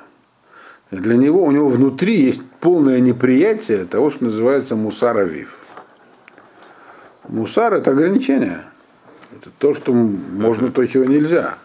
[0.90, 5.56] Для него, у него внутри есть полное неприятие того, что называется мусар авив.
[7.28, 8.64] Мусар это ограничение.
[9.36, 11.58] Это то, что можно, то, чего нельзя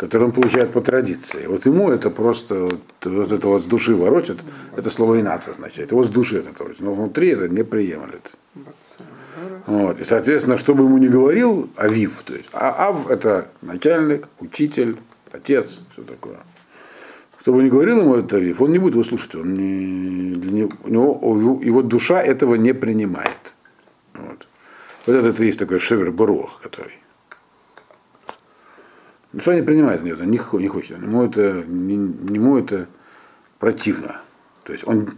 [0.00, 1.46] который он получает по традиции.
[1.46, 4.38] Вот ему это просто вот, вот это вот с души воротит,
[4.74, 8.32] это слово инация означает, его с души это воротит, но внутри это не приемлет.
[9.66, 10.00] Вот.
[10.00, 14.96] И, соответственно, что бы ему ни говорил, Авив, то есть, а Ав это начальник, учитель,
[15.32, 16.38] отец, все такое.
[17.38, 20.52] Что бы ни говорил ему этот Авив, он не будет его слушать, он не, для
[20.52, 23.54] него, его душа этого не принимает.
[24.14, 24.48] Вот,
[25.10, 26.98] вот это, есть такой шевер Баруах, который
[29.32, 31.00] Душа не принимает нет, не, не хочет.
[31.00, 32.88] Ему это, ему это
[33.58, 34.20] противно.
[34.64, 35.08] То есть он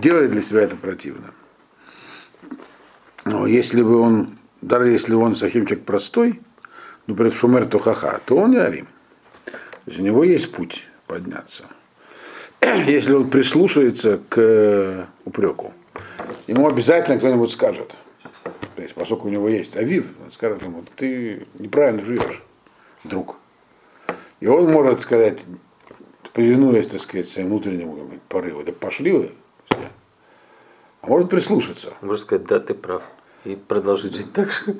[0.00, 1.32] делает для себя это противно.
[3.24, 4.30] Но если бы он,
[4.62, 6.40] даже если он совсем человек простой,
[7.08, 8.86] например, шумер тухаха, то он не арим.
[9.44, 9.52] То
[9.86, 11.64] есть у него есть путь подняться.
[12.86, 15.72] Если он прислушается к упреку,
[16.46, 17.96] ему обязательно кто-нибудь скажет.
[18.86, 22.44] Есть, поскольку у него есть авив, он скажет ему, ты неправильно живешь,
[23.02, 23.36] друг.
[24.38, 25.44] И он может сказать,
[26.32, 29.32] повинуясь, так сказать, своим внутреннему порыву, да пошли вы
[29.64, 29.78] все.
[31.02, 31.94] А может прислушаться.
[32.00, 33.02] Может сказать, да, ты прав.
[33.44, 34.76] И продолжить жить так же.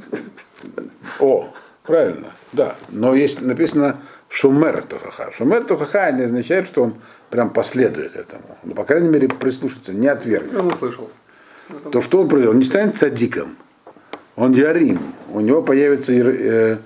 [1.19, 2.77] О, правильно, да.
[2.91, 5.33] Но есть написано шумер тухаха.
[5.33, 6.95] Шумер тухаха не означает, что он
[7.31, 8.57] прям последует этому.
[8.63, 10.55] Но, по крайней мере, прислушаться, не отвергнет.
[10.55, 11.11] Он услышал.
[11.91, 13.57] То, что он произвел, он не станет садиком.
[14.37, 15.01] Он ярим.
[15.33, 16.79] У него появится, э,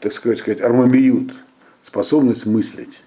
[0.00, 1.32] так сказать, армамиют
[1.80, 3.00] способность мыслить.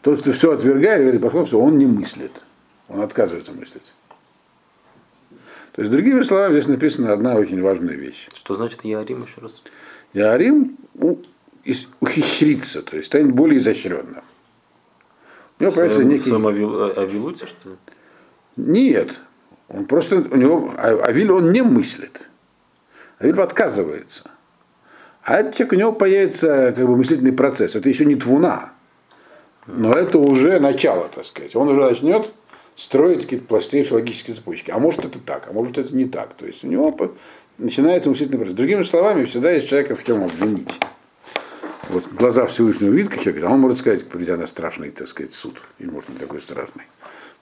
[0.00, 2.42] Тот, кто все отвергает, говорит, пошло все, он не мыслит.
[2.88, 3.92] Он отказывается мыслить.
[5.72, 8.28] То есть, другими словами, здесь написана одна очень важная вещь.
[8.34, 9.62] Что значит Яарим еще раз?
[10.12, 10.76] Яарим
[12.00, 14.22] ухищрится, то есть станет более изощренным.
[15.58, 16.30] У него появится некий...
[16.30, 17.76] Сам Авилуте, что ли?
[18.56, 19.20] Нет.
[19.68, 22.28] Он просто, у него, а, Авиль он не мыслит.
[23.22, 24.24] Авиль отказывается.
[25.22, 27.76] А человек, у него появится как бы мыслительный процесс.
[27.76, 28.72] Это еще не твуна.
[29.68, 31.54] Но это уже начало, так сказать.
[31.54, 32.32] Он уже начнет
[32.74, 34.72] строить какие-то простейшие логические цепочки.
[34.72, 36.34] А может это так, а может это не так.
[36.34, 36.96] То есть у него
[37.58, 38.56] начинается мыслительный процесс.
[38.56, 40.80] Другими словами, всегда есть человека в чем обвинить.
[41.90, 45.62] Вот глаза Всевышнего видят человека, а он может сказать, придя на страшный, так сказать, суд.
[45.78, 46.84] И может не такой страшный.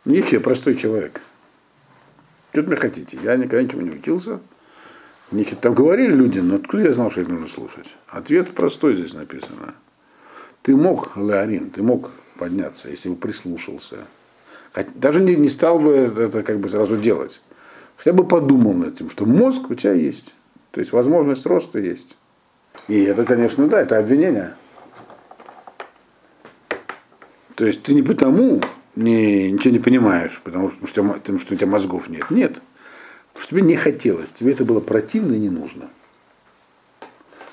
[0.04, 1.22] Ничего, простой человек.
[2.52, 3.18] Что вы хотите?
[3.22, 4.40] Я никогда ничего не учился.
[5.30, 7.94] Значит, там говорили люди, но откуда я знал, что их нужно слушать?
[8.08, 9.74] Ответ простой здесь написано.
[10.62, 13.98] Ты мог, Леорин, ты мог подняться, если бы прислушался.
[14.94, 17.40] Даже не, не стал бы это как бы сразу делать.
[17.96, 20.34] Хотя бы подумал над этим, что мозг у тебя есть.
[20.72, 22.16] То есть возможность роста есть.
[22.88, 24.54] И это, конечно, да, это обвинение.
[27.54, 28.62] То есть ты не потому
[28.96, 32.30] не, ничего не понимаешь, потому что, потому что у тебя мозгов нет.
[32.30, 32.62] Нет.
[33.40, 35.88] Что тебе не хотелось, тебе это было противно и не нужно.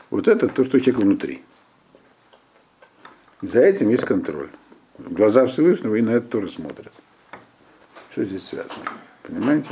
[0.10, 1.45] Вот это то, что у человека внутри.
[3.41, 4.50] И за этим есть контроль.
[4.97, 6.91] Глаза Всевышнего и на это тоже смотрят.
[8.12, 8.84] Что здесь связано?
[9.23, 9.69] Понимаете?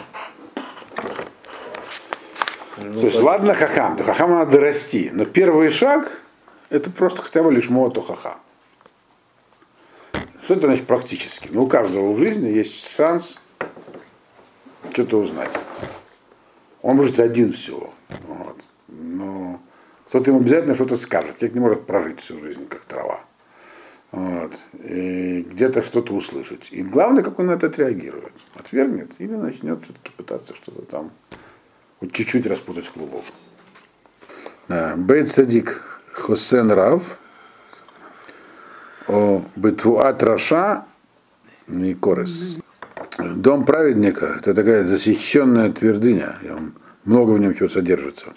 [2.77, 5.09] Ну, То есть, ладно, хахам, то хахам надо расти.
[5.11, 6.09] Но первый шаг
[6.69, 8.37] это просто хотя бы лишь мото хаха.
[10.41, 11.49] Что это значит практически?
[11.51, 13.41] Ну, у каждого в жизни есть шанс
[14.93, 15.51] что-то узнать.
[16.85, 17.95] Он может один всего.
[18.27, 18.61] Вот.
[18.89, 19.59] Но
[20.07, 21.37] кто-то ему обязательно что-то скажет.
[21.37, 23.21] Человек не может прожить всю жизнь, как трава.
[24.11, 24.51] Вот.
[24.83, 26.67] И где-то что-то услышать.
[26.69, 28.33] И главное, как он на это отреагирует.
[28.53, 31.11] Отвергнет или начнет все-таки пытаться что-то там
[31.99, 33.23] хоть чуть-чуть распутать клубок.
[34.67, 34.93] Да.
[34.95, 35.81] Бейт Садик
[36.13, 37.17] Хосен Рав
[39.07, 40.85] о Бетвуат Раша
[41.67, 42.59] и Корес.
[43.17, 46.73] Дом праведника– это такая защищенная твердыня, и он,
[47.05, 48.33] много в нем чего содержится.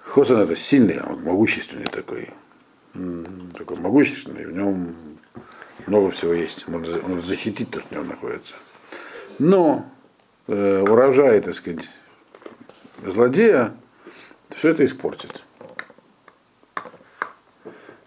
[0.00, 2.30] Хосен– это сильный, он могущественный такой,
[3.56, 4.96] такой могущественный, в нем
[5.86, 8.56] много всего есть, он, он защитит то, что в нем находится.
[9.38, 9.88] Но
[10.48, 11.88] э, урожай, так сказать,
[13.06, 13.74] злодея,
[14.50, 15.44] все это испортит.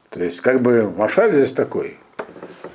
[0.09, 1.97] То есть, как бы Машаль здесь такой.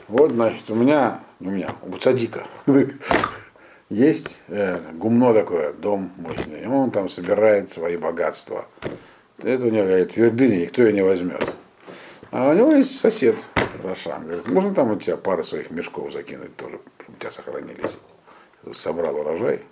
[0.08, 2.46] Вот, значит, у меня, у меня, у Цадика
[3.88, 6.62] есть э, гумно такое, дом мощный.
[6.62, 8.66] И он там собирает свои богатства.
[9.38, 11.52] Это у него говорит, твердыня, никто ее не возьмет.
[12.30, 13.38] А у него есть сосед,
[13.84, 14.24] Рошан.
[14.24, 17.98] Говорит, можно там у тебя пару своих мешков закинуть тоже, чтобы у тебя сохранились.
[18.74, 19.62] Собрал урожай.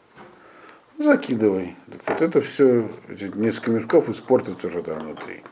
[0.99, 1.77] Закидывай.
[1.91, 5.43] Так вот это все, эти несколько мешков испортят уже там внутри.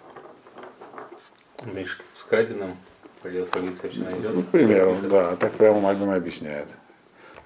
[1.64, 2.76] Мешки с краденым,
[3.22, 4.34] пойдет полиция все найдет.
[4.34, 6.68] Ну, к примеру, да, так прямо Мальбим объясняет.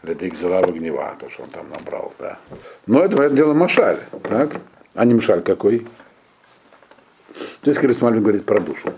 [0.03, 2.39] Это их зала гнева, то, что он там набрал, да.
[2.87, 4.53] Но это, это дело Машаль, так?
[4.95, 5.87] А не Машаль какой?
[7.63, 8.93] Здесь Крис Мальбим говорит про душу.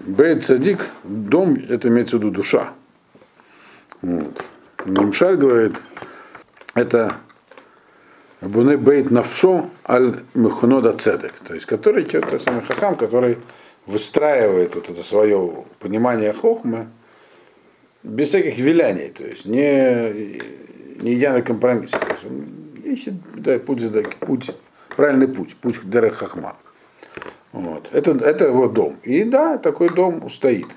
[0.00, 2.72] Бейт Садик, дом, это имеется в виду душа.
[4.02, 4.44] Вот.
[4.84, 5.76] Мишаль говорит,
[6.74, 7.16] это
[8.40, 13.38] Буне Бейт Навшо Аль Мехунода Цедек, то есть который это самый хахам, который
[13.86, 16.88] выстраивает вот это свое понимание хохмы
[18.02, 20.40] без всяких виляний, то есть не,
[21.02, 21.90] не идя на компромисс.
[21.90, 22.46] То есть он
[22.84, 23.82] ищет да, путь,
[24.20, 24.54] путь,
[24.96, 26.56] правильный путь, путь к Дере Хахма.
[27.52, 27.88] Вот.
[27.92, 28.96] Это, это его дом.
[29.02, 30.68] И да, такой дом устоит.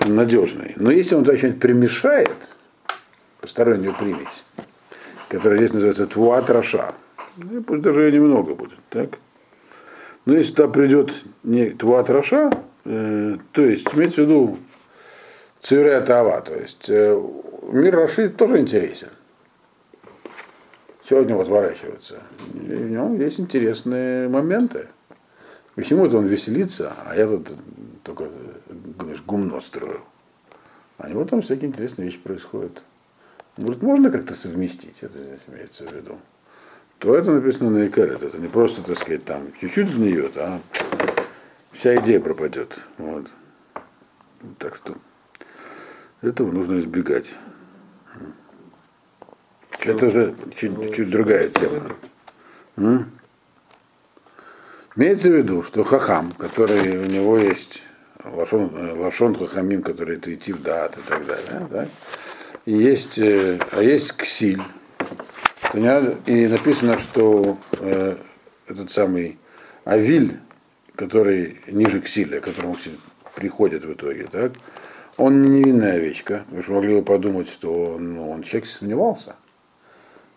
[0.00, 0.74] Он надежный.
[0.76, 2.56] Но если он что-нибудь примешает,
[3.40, 4.44] постороннюю примесь,
[5.28, 6.94] которая здесь называется твуат раша,
[7.36, 9.18] ну, пусть даже ее немного будет, так?
[10.24, 12.50] Но если туда придет не твуат раша,
[12.84, 14.58] э, то есть имеется в виду
[15.60, 17.20] цивря тава, то есть э,
[17.62, 19.08] мир Раши тоже интересен.
[21.08, 22.22] Сегодня вот ворачивается.
[22.54, 24.88] И в нем есть интересные моменты.
[25.74, 27.54] Почему это он веселится, а я тут
[28.04, 28.28] только
[28.98, 30.02] говоришь, гумно строю.
[30.98, 32.82] А у него там всякие интересные вещи происходят.
[33.56, 36.18] Может, можно как-то совместить, это здесь имеется в виду.
[37.02, 38.22] То это написано на Икарет.
[38.22, 40.60] Это не просто, так сказать, там чуть-чуть сгниет, а
[41.72, 42.80] вся идея пропадет.
[42.96, 43.26] Вот.
[44.58, 44.94] Так что
[46.20, 47.34] этого нужно избегать.
[49.80, 51.96] Это же чуть, чуть другая тема.
[52.76, 53.10] М?
[54.94, 57.82] Имеется в виду, что хахам, который у него есть
[58.24, 61.88] лашон, лашон хахамим, который это идти в дат и так далее, да?
[62.64, 64.62] и есть, а есть ксиль.
[65.74, 68.16] И написано, что э,
[68.66, 69.38] этот самый
[69.84, 70.38] авиль,
[70.96, 72.76] который ниже ксиля, к которому
[73.34, 74.52] приходит в итоге, так,
[75.16, 76.44] он не невинная овечка.
[76.50, 79.36] Вы же могли бы подумать, что ну, он человек сомневался.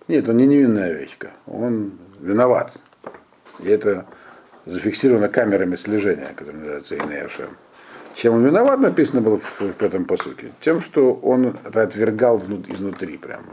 [0.07, 1.31] Нет, он не невинная овечка.
[1.47, 2.81] Он виноват.
[3.59, 4.05] И это
[4.65, 7.57] зафиксировано камерами слежения, которые называются Инеашем.
[8.15, 10.51] Чем он виноват, написано было в, в пятом посуке?
[10.61, 13.47] Тем, что он это отвергал изнутри прямо.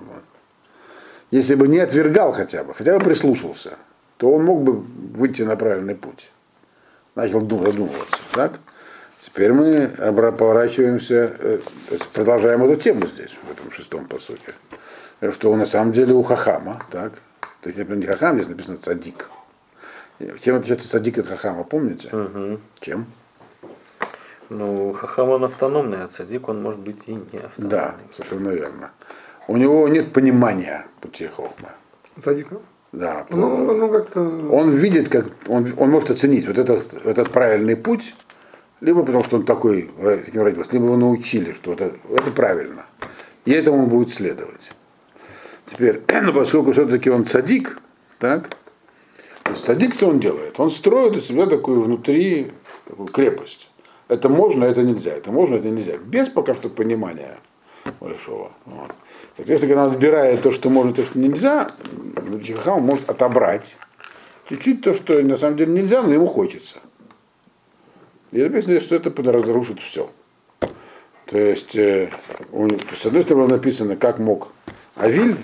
[1.33, 3.79] Если бы не отвергал хотя бы, хотя бы прислушался,
[4.19, 6.31] то он мог бы выйти на правильный путь.
[7.15, 8.23] Начал задумываться.
[8.35, 8.61] Так?
[9.19, 11.59] Теперь мы поворачиваемся, э,
[12.13, 14.53] продолжаем эту тему здесь, в этом шестом посуке.
[15.31, 17.15] Что на самом деле у Хахама, так?
[17.63, 19.31] То есть не Хахам, здесь написано цадик.
[20.41, 22.09] Чем отличается садик от хахама, помните?
[22.15, 22.61] Угу.
[22.81, 23.07] Чем?
[24.51, 27.71] Ну, хахам он автономный, а цадик он может быть и не автономный.
[27.71, 28.91] Да, совершенно верно.
[29.49, 31.71] У него нет понимания пути хохма.
[32.23, 32.59] Садика?
[32.93, 33.27] Да.
[33.31, 34.21] Ну, ну как-то...
[34.21, 38.15] Он видит, как он, он может оценить вот этот, этот правильный путь,
[38.83, 42.85] Либо потому, что он такой, э, таким родился, либо его научили, что это, это правильно.
[43.45, 44.73] И этому он будет следовать.
[45.67, 47.79] Теперь, ну, поскольку все-таки он садик,
[48.19, 48.49] так,
[49.45, 50.59] то есть садик что он делает?
[50.59, 52.51] Он строит из себя такую внутри
[52.89, 53.71] такую крепость.
[54.09, 55.13] Это можно, это нельзя.
[55.13, 55.97] Это можно, это нельзя.
[55.99, 57.39] Без пока что понимания
[58.01, 58.51] большого.
[58.67, 58.91] Вот.
[59.37, 61.69] Соответственно, когда он отбирает то, что можно, то, что нельзя,
[62.55, 63.77] Хахам может отобрать
[64.49, 66.77] чуть-чуть то, что на самом деле нельзя, но ему хочется.
[68.31, 70.11] И написано, что это разрушит все.
[71.27, 72.11] То есть, э,
[72.95, 74.53] с одной стороны написано, как мог
[74.97, 75.37] Авиль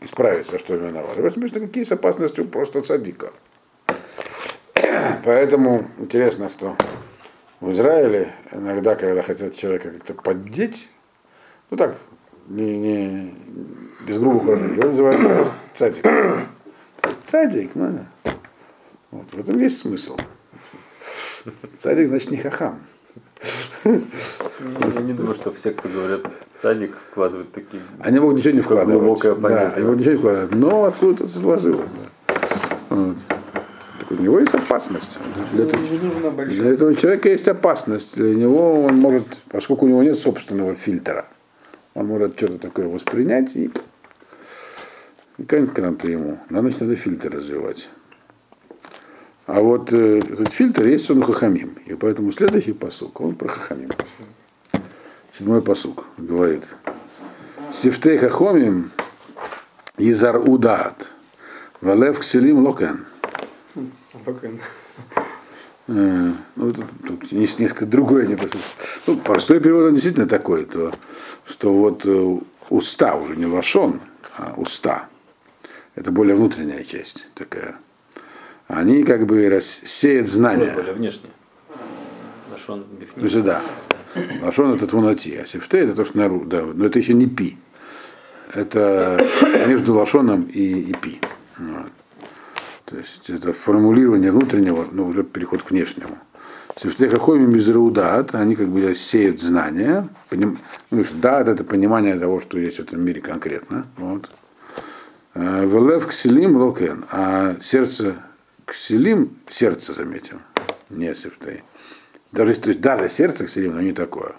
[0.00, 1.16] исправиться, что виноват.
[1.16, 3.32] Этом смысле, какие есть опасности у просто садика.
[5.24, 6.76] Поэтому интересно, что
[7.60, 10.88] в Израиле иногда, когда хотят человека как-то поддеть,
[11.70, 11.96] ну так,
[12.48, 13.34] не, не,
[14.06, 16.04] без грубых выражений, его называют цадик.
[17.26, 18.06] Цадик, ну,
[19.10, 20.16] вот, в этом есть смысл.
[21.78, 22.80] Цадик значит не хахам.
[23.84, 26.22] Я не думаю, что все, кто говорят
[26.54, 27.80] цадик, вкладывают такие.
[28.00, 29.02] Они могут ничего не вкладывать.
[29.02, 29.72] Глубокое да, понятие.
[29.76, 30.54] они могут ничего не вкладывать.
[30.54, 31.92] Но откуда-то сложилось.
[31.92, 32.36] Да.
[32.96, 33.16] Вот.
[34.00, 35.18] Так у него есть опасность.
[35.52, 38.16] Для, этого- для этого человека есть опасность.
[38.16, 41.26] Для него он может, поскольку у него нет собственного фильтра,
[41.98, 43.72] он может что-то такое воспринять и,
[45.36, 46.38] и конкретно ему.
[46.48, 47.90] Надо, значит, надо фильтр развивать.
[49.46, 51.76] А вот э, этот фильтр есть он у Хахамим.
[51.86, 53.90] И поэтому следующий посук, он про Хахамим.
[55.32, 56.62] Седьмой посук говорит.
[57.72, 58.92] Сифтей Хахомим
[59.96, 61.14] Изар Удат.
[61.80, 63.06] Валев Кселим Локен.
[64.24, 64.48] Пока.
[65.88, 68.26] Э, Ну, тут, тут есть несколько другое.
[68.26, 68.58] Не просто.
[69.06, 70.92] Ну, простой перевод он действительно такой, то,
[71.46, 74.00] что вот э, уста уже не лошон,
[74.36, 75.08] а уста.
[75.94, 77.76] Это более внутренняя часть такая.
[78.68, 80.74] Они как бы рассеют знания.
[80.74, 81.30] Более внешне.
[83.00, 83.22] Бифни.
[83.22, 83.62] есть, да.
[84.42, 87.56] Лошон это твунати, а сифте это то, что нару, да, но это еще не пи.
[88.52, 89.24] Это
[89.66, 91.20] между лошоном и, и пи.
[91.58, 91.86] Вот.
[92.88, 96.16] То есть это формулирование внутреннего, но уже переход к внешнему.
[96.76, 100.08] Сифте хахоми мизраудат, они как бы сеют знания.
[100.30, 100.58] Поним...
[100.90, 103.86] Ну, дат это понимание того, что есть в этом мире конкретно.
[103.96, 104.30] Вот.
[105.34, 108.16] Э, ולב כסילים לא כן, а сердце
[108.64, 110.40] כסילים, сердце заметим,
[110.88, 111.64] не שפתי.
[112.32, 114.36] Даже, то есть даже сердце כסילים, но не такое.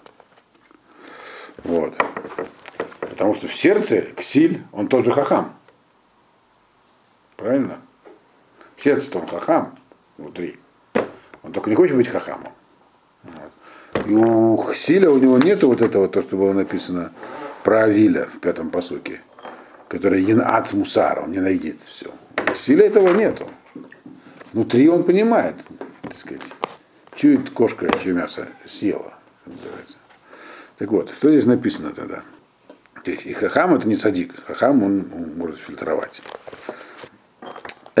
[1.62, 1.96] Вот.
[3.00, 5.54] Потому что в сердце כסיל, он тот же חכם.
[7.36, 7.80] Правильно?
[8.82, 9.78] Сердце он חכם
[10.16, 10.58] внутри.
[11.42, 12.54] Он только не хочет быть חכם ом.
[13.22, 14.06] Вот.
[14.06, 17.12] И у כסיל я у него нету вот этого, то, что было написано
[17.62, 19.20] про Авиля в пятом посуке,
[19.88, 22.10] который Янац Мусар, он ненавидит все.
[22.38, 23.46] У Хсиля этого нету.
[24.52, 25.56] Внутри он понимает,
[26.02, 26.42] так сказать,
[27.14, 29.12] чует кошка, чье мясо съела,
[29.44, 29.98] называется.
[30.78, 32.22] Так вот, что здесь написано тогда?
[33.04, 36.22] И хахам это не садик, хахам он, он может фильтровать.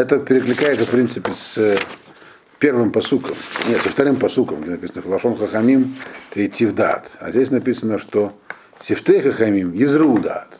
[0.00, 1.76] Это перекликается, в принципе, с э,
[2.58, 3.36] первым посуком.
[3.68, 5.94] Нет, со вторым посуком, где написано Флашон Хахамим
[6.30, 8.32] Триитив А здесь написано, что
[8.78, 10.58] Сифте Хахамим Езрудат.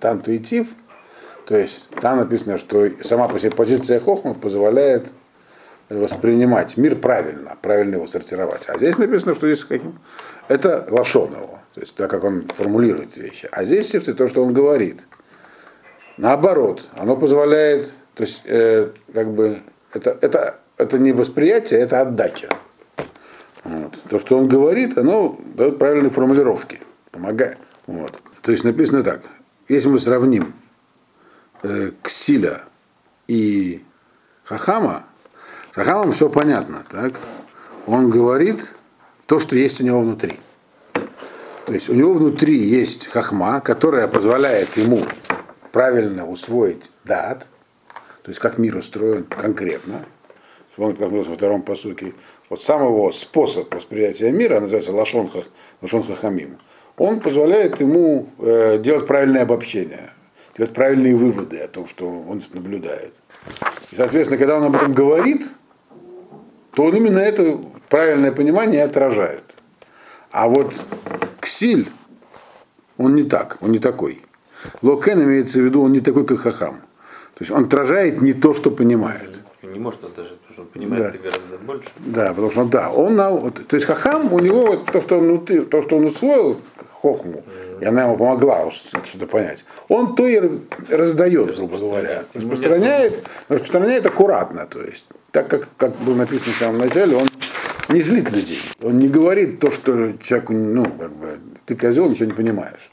[0.00, 0.66] Там Триитив,
[1.44, 5.12] то есть там написано, что сама по себе позиция Хохма позволяет
[5.90, 8.62] воспринимать мир правильно, правильно его сортировать.
[8.66, 9.98] А здесь написано, что здесь каким?
[10.48, 13.46] Это лошон его, то есть так как он формулирует вещи.
[13.52, 15.06] А здесь сифты то, что он говорит.
[16.16, 19.62] Наоборот, оно позволяет, то есть э, как бы
[19.94, 22.50] это, это, это не восприятие, это отдача.
[23.64, 23.98] Вот.
[24.10, 26.80] То, что он говорит, оно дает правильные формулировки,
[27.12, 27.56] помогает.
[27.86, 28.20] Вот.
[28.42, 29.22] То есть написано так,
[29.70, 30.52] если мы сравним
[31.62, 32.64] э, Ксиля
[33.26, 33.82] и
[34.44, 35.04] Хахама,
[35.72, 37.14] с Хахамом все понятно, так?
[37.86, 38.74] Он говорит
[39.24, 40.38] то, что есть у него внутри.
[41.64, 45.00] То есть у него внутри есть хахма, которая позволяет ему
[45.72, 47.48] правильно усвоить дат,
[48.22, 50.04] то есть как мир устроен конкретно.
[50.70, 52.14] Вспомните, как было во втором посуке.
[52.48, 55.48] Вот сам его способ восприятия мира, называется лашон, хах-
[55.80, 56.58] лашон хахамим,
[56.96, 60.10] он позволяет ему э, делать правильное обобщение,
[60.56, 63.20] делать правильные выводы о том, что он наблюдает.
[63.90, 65.50] И, соответственно, когда он об этом говорит,
[66.74, 67.58] то он именно это
[67.88, 69.56] правильное понимание отражает.
[70.30, 70.74] А вот
[71.40, 71.88] Ксиль,
[72.96, 74.22] он не так, он не такой.
[74.82, 76.82] Локен имеется в виду, он не такой, как Хахам.
[77.40, 79.40] То есть он отражает не то, что понимает.
[79.62, 81.08] Не может даже, потому что он понимает Да.
[81.08, 81.88] это гораздо больше.
[81.96, 85.24] Да, потому что да, он на, то есть Хахам, у него вот то, что он
[85.24, 86.60] внутри, то, что он усвоил,
[87.00, 87.42] хохму,
[87.80, 90.38] и она ему помогла что-то понять, он то и
[90.90, 92.24] раздает, грубо говоря.
[92.34, 97.28] Распространяет, распространяет аккуратно, то есть, так как, как было написано в самом начале, он
[97.88, 98.60] не злит людей.
[98.82, 102.90] Он не говорит то, что человеку, ну, как бы, ты козел, ничего не понимаешь.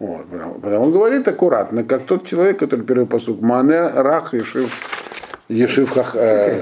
[0.00, 4.72] Вот, потому, потому он говорит аккуратно, как тот человек, который первый посук Мане, Рах, Ешив,
[5.50, 6.56] Ешив Хах, э,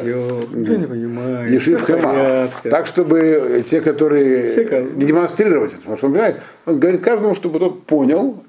[0.50, 1.52] понимаю.
[1.52, 2.68] Ешив порядке.
[2.68, 4.50] Так, чтобы те, которые
[4.96, 6.36] не демонстрировать это, потому что он понимает,
[6.66, 8.42] он говорит каждому, чтобы тот понял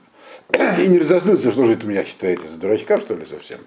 [0.79, 3.59] и не разозлился, что же это меня считаете за дурачка, что ли, совсем.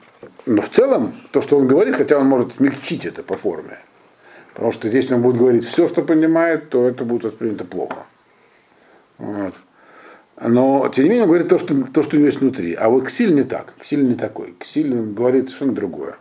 [0.45, 3.79] Но в целом, то, что он говорит, хотя он может смягчить это по форме,
[4.55, 8.07] потому что если он будет говорить все, что понимает, то это будет воспринято плохо.
[9.19, 9.55] Вот.
[10.41, 12.75] Но, тем не менее, он говорит то, что, то, что у него есть внутри.
[12.75, 13.75] А вот Ксиль не так.
[13.79, 14.55] Ксиль не такой.
[14.59, 16.17] Ксиль говорит совершенно другое.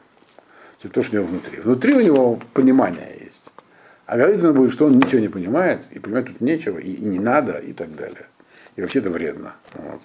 [0.81, 1.59] Чем то, что у него внутри.
[1.59, 3.51] Внутри у него понимание есть.
[4.05, 7.19] А говорит он будет, что он ничего не понимает, и понимать тут нечего, и не
[7.19, 8.27] надо, и так далее.
[8.75, 9.55] И вообще это вредно.
[9.73, 10.01] Вот.